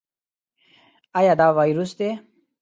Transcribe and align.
ایا 1.19 1.33
دا 1.39 1.47
وایروس 1.57 1.91
دی؟ 1.99 2.09